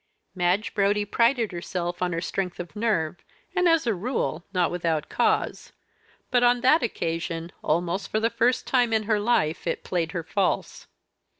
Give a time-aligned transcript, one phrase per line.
[0.33, 3.17] Madge Brodie prided herself on her strength of nerve,
[3.55, 5.73] and as, a rule, not without cause.
[6.31, 10.23] But, on that occasion, almost for the first time in her life it played her
[10.23, 10.87] false.